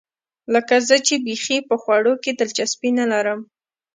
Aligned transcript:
لکه 0.53 0.75
زه 0.87 0.95
چې 1.07 1.15
بیخي 1.25 1.57
په 1.69 1.75
خوړو 1.81 2.13
کې 2.23 2.31
دلچسپي 2.39 2.89
نه 2.99 3.05
لرم. 3.11 3.39